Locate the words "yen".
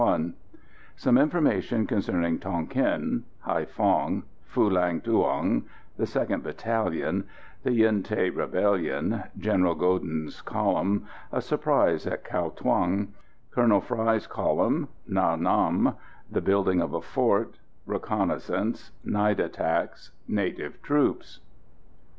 7.73-8.01